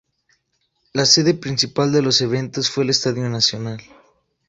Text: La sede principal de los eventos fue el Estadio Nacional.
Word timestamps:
La 0.93 1.05
sede 1.05 1.35
principal 1.35 1.91
de 1.91 2.01
los 2.01 2.21
eventos 2.21 2.71
fue 2.71 2.83
el 2.85 2.89
Estadio 2.89 3.29
Nacional. 3.29 3.83